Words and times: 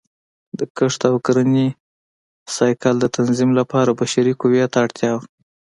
د 0.59 0.61
کښت 0.77 1.01
او 1.09 1.15
کرنې 1.25 1.67
سایکل 2.55 2.95
د 3.01 3.05
تنظیم 3.15 3.51
لپاره 3.59 3.97
بشري 3.99 4.33
قوې 4.41 4.63
ته 4.71 4.77
اړتیا 4.85 5.11
وه 5.15 5.23